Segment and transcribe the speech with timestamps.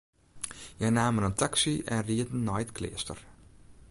[0.77, 3.19] Hja namen in taksy en rieden nei it kleaster.